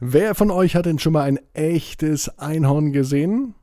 Wer 0.00 0.36
von 0.36 0.52
euch 0.52 0.76
hat 0.76 0.86
denn 0.86 1.00
schon 1.00 1.12
mal 1.12 1.24
ein 1.24 1.40
echtes 1.54 2.38
Einhorn 2.38 2.92
gesehen? 2.92 3.56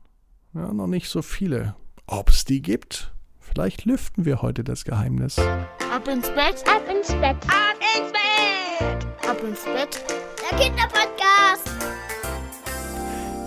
Ja, 0.52 0.70
noch 0.70 0.86
nicht 0.86 1.08
so 1.08 1.22
viele. 1.22 1.76
Ob's 2.06 2.44
die 2.44 2.60
gibt? 2.60 3.14
Vielleicht 3.40 3.86
lüften 3.86 4.26
wir 4.26 4.42
heute 4.42 4.62
das 4.62 4.84
Geheimnis. 4.84 5.38
Ab 5.38 6.06
ins 6.06 6.28
Bett, 6.28 6.62
ab 6.66 6.82
ins 6.94 7.08
Bett, 7.08 7.36
ab 7.48 7.78
ins 7.96 8.12
Bett, 8.12 9.06
ab 9.26 9.38
ins 9.42 9.64
Bett. 9.64 10.04
Der 10.50 10.58
Kinderpodcast. 10.58 11.70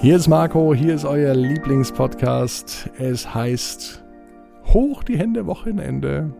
Hier 0.01 0.15
ist 0.15 0.27
Marco, 0.27 0.73
hier 0.73 0.95
ist 0.95 1.05
euer 1.05 1.35
Lieblingspodcast. 1.35 2.89
Es 2.97 3.35
heißt 3.35 4.03
Hoch 4.65 5.03
die 5.03 5.19
Hände 5.19 5.45
Wochenende. 5.45 6.33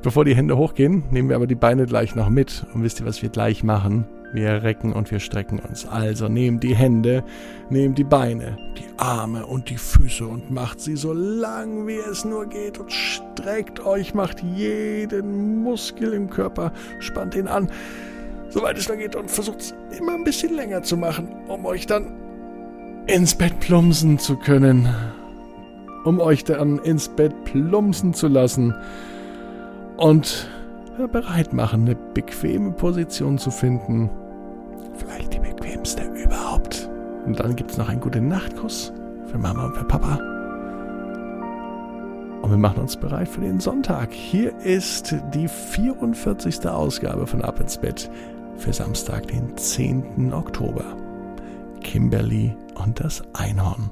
Bevor 0.00 0.24
die 0.24 0.36
Hände 0.36 0.56
hochgehen, 0.56 1.02
nehmen 1.10 1.28
wir 1.28 1.34
aber 1.34 1.48
die 1.48 1.56
Beine 1.56 1.86
gleich 1.86 2.14
noch 2.14 2.28
mit. 2.28 2.64
Und 2.72 2.84
wisst 2.84 3.00
ihr, 3.00 3.06
was 3.06 3.20
wir 3.20 3.30
gleich 3.30 3.64
machen? 3.64 4.06
Wir 4.32 4.62
recken 4.62 4.92
und 4.92 5.10
wir 5.10 5.18
strecken 5.18 5.58
uns. 5.58 5.86
Also 5.86 6.28
nehmt 6.28 6.62
die 6.62 6.76
Hände, 6.76 7.24
nehmt 7.68 7.98
die 7.98 8.04
Beine, 8.04 8.56
die 8.78 8.86
Arme 8.96 9.46
und 9.46 9.70
die 9.70 9.76
Füße 9.76 10.26
und 10.26 10.50
macht 10.50 10.80
sie 10.80 10.96
so 10.96 11.12
lang 11.12 11.86
wie 11.86 11.96
es 11.96 12.24
nur 12.24 12.46
geht 12.46 12.78
und 12.78 12.92
streckt 12.92 13.80
euch, 13.80 14.14
macht 14.14 14.42
jeden 14.42 15.62
Muskel 15.62 16.12
im 16.12 16.30
Körper, 16.30 16.72
spannt 17.00 17.34
ihn 17.34 17.48
an, 17.48 17.70
soweit 18.50 18.78
es 18.78 18.88
nur 18.88 18.98
geht 18.98 19.16
und 19.16 19.30
versucht 19.30 19.60
es 19.60 19.74
immer 19.98 20.14
ein 20.14 20.24
bisschen 20.24 20.54
länger 20.54 20.82
zu 20.82 20.96
machen, 20.96 21.28
um 21.48 21.64
euch 21.64 21.86
dann 21.86 22.12
ins 23.06 23.34
Bett 23.34 23.58
plumpsen 23.60 24.18
zu 24.18 24.36
können. 24.36 24.88
Um 26.04 26.18
euch 26.18 26.44
dann 26.44 26.78
ins 26.78 27.08
Bett 27.08 27.34
plumpsen 27.44 28.14
zu 28.14 28.28
lassen 28.28 28.74
und 29.98 30.48
bereit 31.08 31.52
machen, 31.52 31.82
eine 31.82 31.94
bequeme 31.94 32.72
Position 32.72 33.38
zu 33.38 33.50
finden. 33.50 34.10
Und 37.26 37.40
dann 37.40 37.56
gibt 37.56 37.70
es 37.70 37.76
noch 37.76 37.88
einen 37.88 38.00
guten 38.00 38.28
Nachtkuss 38.28 38.92
für 39.26 39.38
Mama 39.38 39.66
und 39.66 39.76
für 39.76 39.84
Papa. 39.84 40.16
Und 42.42 42.50
wir 42.50 42.58
machen 42.58 42.80
uns 42.80 42.96
bereit 42.96 43.28
für 43.28 43.42
den 43.42 43.60
Sonntag. 43.60 44.12
Hier 44.12 44.56
ist 44.60 45.14
die 45.34 45.46
44. 45.46 46.66
Ausgabe 46.66 47.26
von 47.26 47.42
Ab 47.42 47.60
ins 47.60 47.78
Bett 47.78 48.10
für 48.56 48.72
Samstag, 48.72 49.28
den 49.28 49.56
10. 49.56 50.32
Oktober. 50.32 50.96
Kimberly 51.82 52.56
und 52.74 53.00
das 53.00 53.22
Einhorn. 53.34 53.90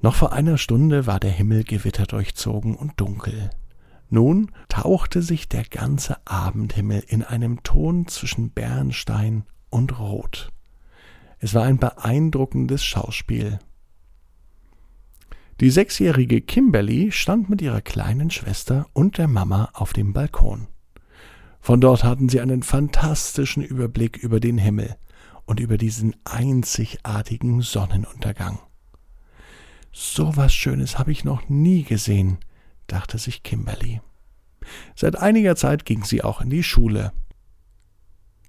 Noch 0.00 0.14
vor 0.14 0.32
einer 0.32 0.58
Stunde 0.58 1.06
war 1.06 1.18
der 1.18 1.30
Himmel 1.30 1.64
gewitterdurchzogen 1.64 2.76
und 2.76 3.00
dunkel. 3.00 3.50
Nun 4.08 4.52
tauchte 4.68 5.22
sich 5.22 5.48
der 5.48 5.64
ganze 5.64 6.16
Abendhimmel 6.26 7.02
in 7.08 7.22
einem 7.22 7.62
Ton 7.62 8.06
zwischen 8.06 8.50
Bernstein 8.50 9.44
und 9.70 9.98
Rot. 9.98 10.52
Es 11.46 11.54
war 11.54 11.62
ein 11.62 11.78
beeindruckendes 11.78 12.84
Schauspiel. 12.84 13.60
Die 15.60 15.70
sechsjährige 15.70 16.40
Kimberly 16.40 17.12
stand 17.12 17.48
mit 17.48 17.62
ihrer 17.62 17.82
kleinen 17.82 18.32
Schwester 18.32 18.88
und 18.94 19.16
der 19.16 19.28
Mama 19.28 19.68
auf 19.72 19.92
dem 19.92 20.12
Balkon. 20.12 20.66
Von 21.60 21.80
dort 21.80 22.02
hatten 22.02 22.28
sie 22.28 22.40
einen 22.40 22.64
fantastischen 22.64 23.62
Überblick 23.62 24.16
über 24.16 24.40
den 24.40 24.58
Himmel 24.58 24.96
und 25.44 25.60
über 25.60 25.78
diesen 25.78 26.16
einzigartigen 26.24 27.60
Sonnenuntergang. 27.60 28.58
So 29.92 30.36
was 30.36 30.52
Schönes 30.52 30.98
habe 30.98 31.12
ich 31.12 31.22
noch 31.22 31.48
nie 31.48 31.84
gesehen, 31.84 32.38
dachte 32.88 33.18
sich 33.18 33.44
Kimberly. 33.44 34.00
Seit 34.96 35.14
einiger 35.14 35.54
Zeit 35.54 35.84
ging 35.84 36.02
sie 36.02 36.24
auch 36.24 36.40
in 36.40 36.50
die 36.50 36.64
Schule. 36.64 37.12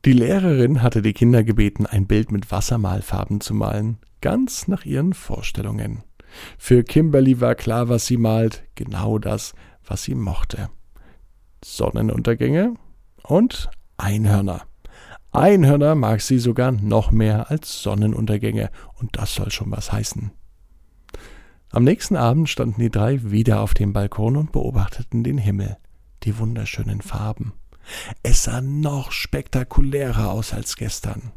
Die 0.08 0.14
Lehrerin 0.14 0.82
hatte 0.84 1.02
die 1.02 1.12
Kinder 1.12 1.44
gebeten, 1.44 1.86
ein 1.86 2.08
Bild 2.08 2.32
mit 2.32 2.50
Wassermalfarben 2.50 3.42
zu 3.42 3.54
malen, 3.54 3.98
ganz 4.22 4.70
nach 4.70 4.86
ihren 4.86 5.12
Vorstellungen. 5.12 6.02
Für 6.58 6.86
Kimberly 6.86 7.42
war 7.42 7.56
klar, 7.56 7.90
was 7.90 8.06
sie 8.06 8.16
malt, 8.16 8.64
genau 8.76 9.20
das, 9.20 9.54
was 9.86 10.04
sie 10.04 10.16
mochte. 10.16 10.70
Sonnenuntergänge 11.62 12.76
und 13.22 13.70
Einhörner. 13.98 14.62
Einhörner 15.34 15.94
mag 15.96 16.22
sie 16.22 16.40
sogar 16.40 16.72
noch 16.72 17.12
mehr 17.12 17.52
als 17.52 17.84
Sonnenuntergänge, 17.84 18.70
und 18.94 19.18
das 19.18 19.36
soll 19.36 19.52
schon 19.52 19.72
was 19.72 19.92
heißen. 19.92 20.32
Am 21.70 21.84
nächsten 21.84 22.16
Abend 22.16 22.48
standen 22.48 22.80
die 22.80 22.92
drei 22.92 23.30
wieder 23.30 23.60
auf 23.60 23.74
dem 23.74 23.92
Balkon 23.92 24.38
und 24.38 24.54
beobachteten 24.54 25.26
den 25.26 25.38
Himmel, 25.38 25.76
die 26.24 26.40
wunderschönen 26.40 27.02
Farben. 27.02 27.52
Es 28.24 28.44
sah 28.44 28.62
noch 28.62 29.12
spektakulärer 29.12 30.32
aus 30.32 30.54
als 30.54 30.76
gestern. 30.76 31.32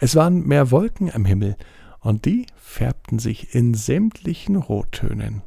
Es 0.00 0.16
waren 0.16 0.46
mehr 0.46 0.70
Wolken 0.70 1.12
am 1.12 1.24
Himmel, 1.24 1.56
und 2.00 2.24
die 2.24 2.46
färbten 2.56 3.20
sich 3.20 3.54
in 3.54 3.74
sämtlichen 3.74 4.56
Rottönen. 4.56 5.42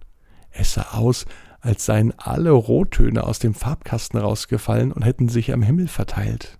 Es 0.52 0.76
sah 0.76 0.94
aus, 0.94 1.26
als 1.60 1.86
seien 1.86 2.18
alle 2.18 2.52
Rottöne 2.52 3.24
aus 3.24 3.40
dem 3.40 3.54
Farbkasten 3.54 4.20
rausgefallen 4.20 4.92
und 4.94 5.04
hätten 5.04 5.28
sich 5.28 5.52
am 5.52 5.62
Himmel 5.62 5.88
verteilt. 5.88 6.58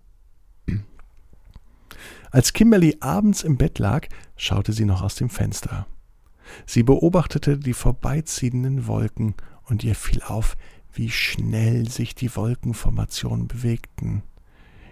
Als 2.32 2.52
Kimberly 2.52 2.98
abends 3.00 3.44
im 3.44 3.56
Bett 3.56 3.80
lag, 3.80 4.08
schaute 4.36 4.74
sie 4.74 4.84
noch 4.84 5.02
aus 5.02 5.16
dem 5.16 5.30
Fenster. 5.30 5.88
Sie 6.66 6.84
beobachtete 6.84 7.58
die 7.58 7.74
vorbeiziehenden 7.74 8.88
Wolken, 8.88 9.36
und 9.64 9.84
ihr 9.84 9.96
fiel 9.96 10.22
auf, 10.22 10.58
wie 10.96 11.10
schnell 11.10 11.90
sich 11.90 12.16
die 12.16 12.36
Wolkenformationen 12.36 13.48
bewegten. 13.48 14.24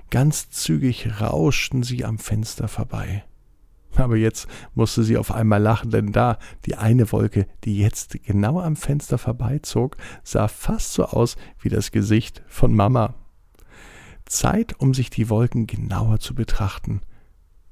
Ganz 0.09 0.49
zügig 0.49 1.19
rauschten 1.21 1.83
sie 1.83 2.05
am 2.05 2.19
Fenster 2.19 2.67
vorbei. 2.67 3.23
Aber 3.95 4.15
jetzt 4.15 4.47
musste 4.73 5.03
sie 5.03 5.17
auf 5.17 5.31
einmal 5.31 5.61
lachen, 5.61 5.91
denn 5.91 6.11
da 6.11 6.39
die 6.65 6.75
eine 6.75 7.11
Wolke, 7.11 7.47
die 7.63 7.77
jetzt 7.77 8.23
genau 8.23 8.59
am 8.59 8.75
Fenster 8.75 9.17
vorbeizog, 9.17 9.97
sah 10.23 10.47
fast 10.47 10.93
so 10.93 11.05
aus 11.05 11.35
wie 11.59 11.69
das 11.69 11.91
Gesicht 11.91 12.43
von 12.47 12.73
Mama. 12.73 13.13
Zeit, 14.25 14.79
um 14.79 14.93
sich 14.93 15.09
die 15.09 15.29
Wolken 15.29 15.67
genauer 15.67 16.19
zu 16.19 16.33
betrachten. 16.33 17.01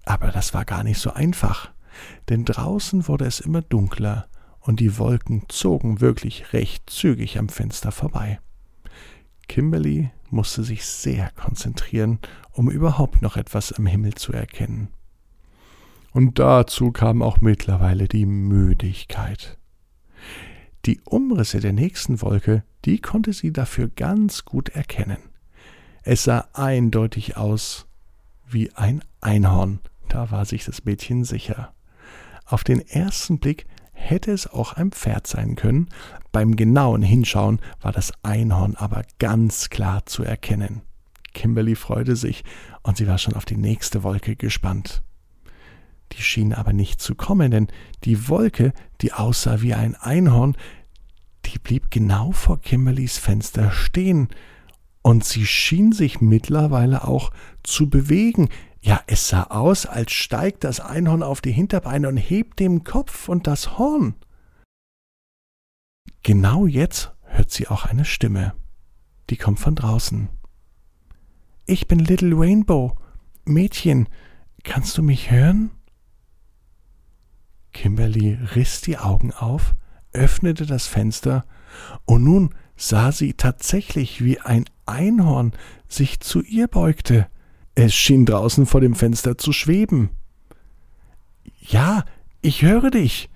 Aber 0.05 0.31
das 0.31 0.53
war 0.53 0.65
gar 0.65 0.83
nicht 0.83 0.99
so 0.99 1.11
einfach 1.11 1.71
denn 2.29 2.45
draußen 2.45 3.07
wurde 3.07 3.25
es 3.25 3.39
immer 3.39 3.61
dunkler, 3.61 4.27
und 4.61 4.79
die 4.79 4.97
Wolken 4.97 5.43
zogen 5.49 6.01
wirklich 6.01 6.53
recht 6.53 6.89
zügig 6.89 7.37
am 7.37 7.49
Fenster 7.49 7.91
vorbei. 7.91 8.39
Kimberly 9.47 10.11
musste 10.29 10.63
sich 10.63 10.85
sehr 10.85 11.31
konzentrieren, 11.31 12.19
um 12.51 12.69
überhaupt 12.69 13.21
noch 13.21 13.35
etwas 13.35 13.73
am 13.73 13.85
Himmel 13.85 14.13
zu 14.13 14.31
erkennen. 14.31 14.89
Und 16.13 16.39
dazu 16.39 16.91
kam 16.91 17.21
auch 17.21 17.41
mittlerweile 17.41 18.07
die 18.07 18.25
Müdigkeit. 18.25 19.57
Die 20.85 20.99
Umrisse 21.05 21.59
der 21.59 21.73
nächsten 21.73 22.21
Wolke, 22.21 22.63
die 22.85 22.99
konnte 22.99 23.33
sie 23.33 23.53
dafür 23.53 23.87
ganz 23.87 24.45
gut 24.45 24.69
erkennen. 24.69 25.19
Es 26.03 26.23
sah 26.23 26.47
eindeutig 26.53 27.37
aus 27.37 27.87
wie 28.47 28.73
ein 28.73 29.03
Einhorn, 29.21 29.79
da 30.09 30.31
war 30.31 30.45
sich 30.45 30.65
das 30.65 30.83
Mädchen 30.83 31.23
sicher. 31.23 31.73
Auf 32.45 32.63
den 32.63 32.81
ersten 32.81 33.39
Blick 33.39 33.65
hätte 34.01 34.31
es 34.31 34.47
auch 34.47 34.73
ein 34.73 34.91
Pferd 34.91 35.27
sein 35.27 35.55
können, 35.55 35.89
beim 36.31 36.55
genauen 36.55 37.01
Hinschauen 37.01 37.59
war 37.81 37.91
das 37.91 38.13
Einhorn 38.23 38.75
aber 38.75 39.03
ganz 39.19 39.69
klar 39.69 40.05
zu 40.05 40.23
erkennen. 40.23 40.81
Kimberly 41.33 41.75
freute 41.75 42.15
sich, 42.15 42.43
und 42.83 42.97
sie 42.97 43.07
war 43.07 43.17
schon 43.17 43.35
auf 43.35 43.45
die 43.45 43.57
nächste 43.57 44.03
Wolke 44.03 44.35
gespannt. 44.35 45.01
Die 46.13 46.21
schien 46.21 46.53
aber 46.53 46.73
nicht 46.73 47.01
zu 47.01 47.15
kommen, 47.15 47.51
denn 47.51 47.67
die 48.03 48.27
Wolke, 48.27 48.73
die 49.01 49.13
aussah 49.13 49.61
wie 49.61 49.73
ein 49.73 49.95
Einhorn, 49.95 50.57
die 51.45 51.59
blieb 51.59 51.89
genau 51.89 52.31
vor 52.31 52.59
Kimberlys 52.59 53.17
Fenster 53.17 53.71
stehen, 53.71 54.29
und 55.03 55.23
sie 55.23 55.47
schien 55.47 55.93
sich 55.93 56.21
mittlerweile 56.21 57.07
auch 57.07 57.31
zu 57.63 57.89
bewegen, 57.89 58.49
ja, 58.81 59.01
es 59.05 59.27
sah 59.27 59.43
aus, 59.43 59.85
als 59.85 60.11
steigt 60.11 60.63
das 60.63 60.79
Einhorn 60.79 61.23
auf 61.23 61.41
die 61.41 61.51
Hinterbeine 61.51 62.07
und 62.07 62.17
hebt 62.17 62.59
den 62.59 62.83
Kopf 62.83 63.29
und 63.29 63.45
das 63.45 63.77
Horn. 63.77 64.15
Genau 66.23 66.65
jetzt 66.65 67.11
hört 67.23 67.51
sie 67.51 67.67
auch 67.67 67.85
eine 67.85 68.05
Stimme. 68.05 68.53
Die 69.29 69.37
kommt 69.37 69.59
von 69.59 69.75
draußen. 69.75 70.29
Ich 71.65 71.87
bin 71.87 71.99
Little 71.99 72.35
Rainbow. 72.35 72.97
Mädchen, 73.45 74.09
kannst 74.63 74.97
du 74.97 75.03
mich 75.03 75.31
hören? 75.31 75.71
Kimberly 77.71 78.37
riss 78.55 78.81
die 78.81 78.97
Augen 78.97 79.31
auf, 79.31 79.75
öffnete 80.11 80.65
das 80.65 80.87
Fenster, 80.87 81.45
und 82.05 82.23
nun 82.23 82.53
sah 82.75 83.11
sie 83.11 83.33
tatsächlich, 83.33 84.23
wie 84.23 84.39
ein 84.39 84.65
Einhorn 84.85 85.53
sich 85.87 86.19
zu 86.19 86.41
ihr 86.41 86.67
beugte. 86.67 87.30
Es 87.75 87.93
schien 87.93 88.25
draußen 88.25 88.65
vor 88.65 88.81
dem 88.81 88.95
Fenster 88.95 89.37
zu 89.37 89.53
schweben. 89.53 90.09
Ja, 91.59 92.03
ich 92.41 92.63
höre 92.63 92.91
dich, 92.91 93.29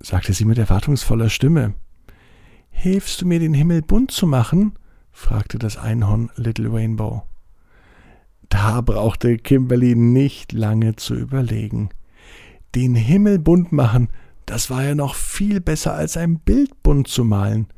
sagte 0.00 0.32
sie 0.32 0.44
mit 0.44 0.58
erwartungsvoller 0.58 1.28
Stimme. 1.28 1.74
Hilfst 2.70 3.20
du 3.20 3.26
mir, 3.26 3.38
den 3.38 3.54
Himmel 3.54 3.82
bunt 3.82 4.10
zu 4.10 4.26
machen? 4.26 4.78
fragte 5.12 5.58
das 5.58 5.76
Einhorn 5.76 6.30
Little 6.36 6.72
Rainbow. 6.72 7.22
Da 8.48 8.80
brauchte 8.80 9.36
Kimberly 9.36 9.94
nicht 9.94 10.52
lange 10.52 10.96
zu 10.96 11.14
überlegen. 11.14 11.90
Den 12.74 12.94
Himmel 12.94 13.38
bunt 13.38 13.72
machen, 13.72 14.08
das 14.46 14.70
war 14.70 14.82
ja 14.82 14.94
noch 14.94 15.14
viel 15.14 15.60
besser 15.60 15.94
als 15.94 16.16
ein 16.16 16.38
Bild 16.38 16.82
bunt 16.82 17.08
zu 17.08 17.24
malen. 17.24 17.68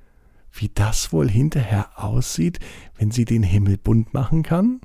Wie 0.53 0.71
das 0.73 1.13
wohl 1.13 1.29
hinterher 1.29 1.91
aussieht, 1.97 2.61
wenn 2.97 3.11
sie 3.11 3.25
den 3.25 3.43
Himmel 3.43 3.77
bunt 3.77 4.15
machen 4.15 4.43
kann? 4.43 4.81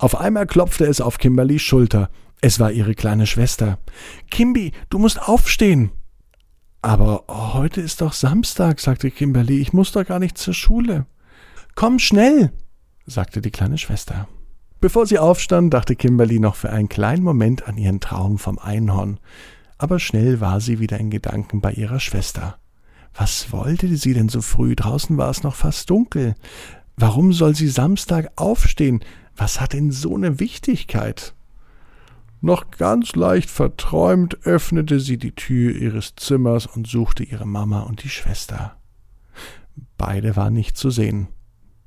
Auf 0.00 0.18
einmal 0.18 0.46
klopfte 0.46 0.86
es 0.86 1.02
auf 1.02 1.18
Kimberlys 1.18 1.60
Schulter. 1.60 2.08
Es 2.40 2.58
war 2.58 2.72
ihre 2.72 2.94
kleine 2.94 3.26
Schwester. 3.26 3.78
Kimby, 4.30 4.72
du 4.88 4.98
musst 4.98 5.20
aufstehen. 5.20 5.90
Aber 6.80 7.24
heute 7.28 7.82
ist 7.82 8.00
doch 8.00 8.14
Samstag, 8.14 8.80
sagte 8.80 9.10
Kimberly. 9.10 9.60
Ich 9.60 9.74
muss 9.74 9.92
doch 9.92 10.06
gar 10.06 10.18
nicht 10.18 10.38
zur 10.38 10.54
Schule. 10.54 11.04
Komm 11.74 11.98
schnell, 11.98 12.50
sagte 13.04 13.42
die 13.42 13.50
kleine 13.50 13.76
Schwester. 13.76 14.26
Bevor 14.80 15.04
sie 15.04 15.18
aufstand, 15.18 15.74
dachte 15.74 15.94
Kimberly 15.96 16.40
noch 16.40 16.54
für 16.54 16.70
einen 16.70 16.88
kleinen 16.88 17.22
Moment 17.22 17.68
an 17.68 17.76
ihren 17.76 18.00
Traum 18.00 18.38
vom 18.38 18.58
Einhorn. 18.58 19.20
Aber 19.76 19.98
schnell 19.98 20.40
war 20.40 20.62
sie 20.62 20.80
wieder 20.80 20.98
in 20.98 21.10
Gedanken 21.10 21.60
bei 21.60 21.72
ihrer 21.72 22.00
Schwester. 22.00 22.58
Was 23.12 23.52
wollte 23.52 23.94
sie 23.98 24.14
denn 24.14 24.30
so 24.30 24.40
früh? 24.40 24.74
Draußen 24.74 25.18
war 25.18 25.28
es 25.28 25.42
noch 25.42 25.56
fast 25.56 25.90
dunkel. 25.90 26.36
Warum 26.96 27.34
soll 27.34 27.54
sie 27.54 27.68
Samstag 27.68 28.30
aufstehen? 28.36 29.04
Was 29.40 29.58
hat 29.58 29.72
denn 29.72 29.90
so 29.90 30.14
eine 30.14 30.38
Wichtigkeit? 30.38 31.34
Noch 32.42 32.70
ganz 32.72 33.14
leicht 33.14 33.48
verträumt 33.48 34.46
öffnete 34.46 35.00
sie 35.00 35.16
die 35.16 35.34
Tür 35.34 35.74
ihres 35.74 36.14
Zimmers 36.14 36.66
und 36.66 36.86
suchte 36.86 37.24
ihre 37.24 37.46
Mama 37.46 37.80
und 37.80 38.04
die 38.04 38.10
Schwester. 38.10 38.76
Beide 39.96 40.36
waren 40.36 40.52
nicht 40.52 40.76
zu 40.76 40.90
sehen. 40.90 41.28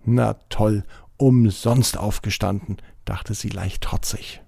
Na 0.04 0.34
toll, 0.50 0.84
umsonst 1.18 1.96
aufgestanden, 1.96 2.78
dachte 3.06 3.36
sie 3.36 3.50
leicht 3.50 3.84
trotzig. 3.84 4.42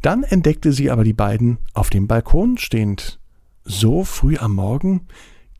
Dann 0.00 0.22
entdeckte 0.22 0.72
sie 0.72 0.90
aber 0.90 1.04
die 1.04 1.12
beiden 1.12 1.58
auf 1.74 1.90
dem 1.90 2.08
Balkon 2.08 2.56
stehend. 2.56 3.20
So 3.64 4.04
früh 4.04 4.38
am 4.38 4.54
Morgen? 4.54 5.06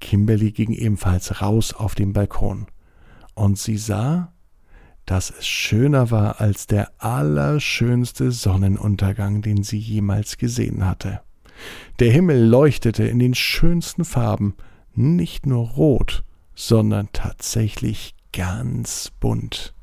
Kimberly 0.01 0.53
ging 0.53 0.73
ebenfalls 0.73 1.43
raus 1.43 1.75
auf 1.75 1.95
den 1.95 2.15
Balkon. 2.15 2.67
Und 3.35 3.59
sie 3.59 3.77
sah, 3.77 4.33
dass 5.09 5.31
es 5.31 5.49
schöner 5.49 6.11
war 6.11 6.39
als 6.39 6.67
der 6.67 6.93
allerschönste 6.99 8.31
Sonnenuntergang, 8.31 9.41
den 9.41 9.63
sie 9.63 9.79
jemals 9.79 10.37
gesehen 10.37 10.85
hatte. 10.85 11.23
Der 11.99 12.13
Himmel 12.13 12.47
leuchtete 12.47 13.05
in 13.05 13.19
den 13.19 13.35
schönsten 13.35 14.05
Farben, 14.05 14.55
nicht 14.95 15.47
nur 15.47 15.67
rot, 15.67 16.25
sondern 16.55 17.09
tatsächlich 17.15 18.17
ganz 18.35 19.11
bunt. 19.19 19.75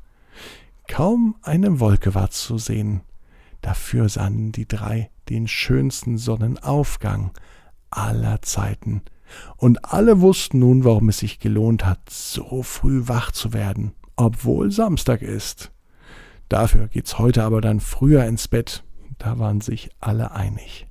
Kaum 0.86 1.34
eine 1.42 1.80
Wolke 1.80 2.14
war 2.14 2.30
zu 2.30 2.56
sehen. 2.56 3.00
Dafür 3.62 4.08
sahen 4.08 4.52
die 4.52 4.68
drei 4.68 5.10
den 5.28 5.48
schönsten 5.48 6.18
Sonnenaufgang 6.18 7.32
aller 7.90 8.42
Zeiten. 8.42 9.02
Und 9.56 9.84
alle 9.86 10.20
wussten 10.20 10.60
nun, 10.60 10.84
warum 10.84 11.08
es 11.08 11.18
sich 11.18 11.40
gelohnt 11.40 11.84
hat, 11.84 12.10
so 12.10 12.62
früh 12.62 13.08
wach 13.08 13.32
zu 13.32 13.52
werden 13.52 13.92
obwohl 14.16 14.70
Samstag 14.70 15.22
ist. 15.22 15.70
Dafür 16.48 16.88
geht's 16.88 17.18
heute 17.18 17.44
aber 17.44 17.60
dann 17.60 17.80
früher 17.80 18.24
ins 18.24 18.48
Bett. 18.48 18.84
Da 19.18 19.38
waren 19.38 19.60
sich 19.60 19.90
alle 20.00 20.32
einig. 20.32 20.86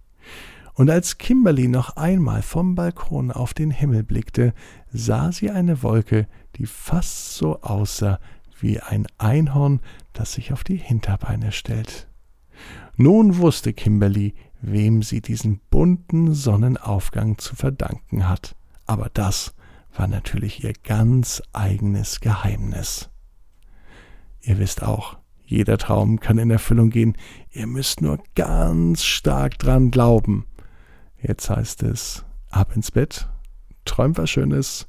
Und 0.74 0.90
als 0.90 1.18
Kimberly 1.18 1.68
noch 1.68 1.96
einmal 1.96 2.42
vom 2.42 2.76
Balkon 2.76 3.32
auf 3.32 3.54
den 3.54 3.72
Himmel 3.72 4.04
blickte, 4.04 4.54
sah 4.92 5.32
sie 5.32 5.50
eine 5.50 5.84
Wolke, 5.84 6.28
die 6.58 6.66
fast 6.66 7.36
so 7.36 7.62
aussah 7.62 8.20
wie 8.60 8.80
ein 8.80 9.08
Einhorn, 9.18 9.80
das 10.12 10.34
sich 10.34 10.52
auf 10.52 10.64
die 10.64 10.76
Hinterbeine 10.76 11.52
stellt. 11.52 12.08
Nun 12.98 13.38
wusste 13.38 13.74
Kimberly, 13.74 14.34
wem 14.62 15.02
sie 15.02 15.22
diesen 15.22 15.60
bunten 15.70 16.34
Sonnenaufgang 16.34 17.38
zu 17.38 17.56
verdanken 17.56 18.28
hat. 18.28 18.56
Aber 18.86 19.10
das 19.14 19.54
war 19.96 20.08
natürlich 20.08 20.64
ihr 20.64 20.74
ganz 20.84 21.42
eigenes 21.54 22.20
Geheimnis. 22.20 23.10
Ihr 24.46 24.60
wisst 24.60 24.84
auch, 24.84 25.18
jeder 25.44 25.80
Traum 25.80 26.20
kann 26.20 26.38
in 26.38 26.52
Erfüllung 26.52 26.92
gehen. 26.92 27.18
Ihr 27.52 27.66
müsst 27.66 28.02
nur 28.02 28.20
ganz 28.36 29.04
stark 29.04 29.58
dran 29.58 29.90
glauben. 29.90 30.46
Jetzt 31.20 31.50
heißt 31.50 31.82
es, 31.82 32.24
ab 32.52 32.76
ins 32.76 32.92
Bett, 32.92 33.28
träumt 33.86 34.20
was 34.20 34.30
Schönes. 34.30 34.88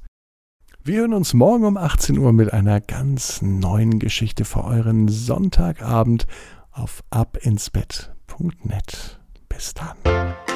Wir 0.84 1.00
hören 1.00 1.14
uns 1.14 1.32
morgen 1.32 1.64
um 1.64 1.78
18 1.78 2.18
Uhr 2.18 2.34
mit 2.34 2.52
einer 2.52 2.82
ganz 2.82 3.40
neuen 3.40 3.98
Geschichte 3.98 4.44
für 4.44 4.64
euren 4.64 5.08
Sonntagabend 5.08 6.26
auf 6.70 7.02
abinsbett.net. 7.08 9.18
Bis 9.48 9.72
dann. 9.72 9.96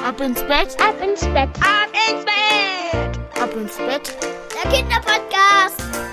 Ab 0.05 0.21
ins 0.21 0.43
Bett, 0.43 0.77
ab 0.79 0.95
ins 1.03 1.21
Bett, 1.21 1.49
ab 1.59 1.89
ins 2.07 2.23
Bett, 2.23 3.19
ab 3.41 3.49
ins 3.55 3.77
Bett, 3.77 4.15
der 4.63 4.71
Kinderpodcast. 4.71 6.10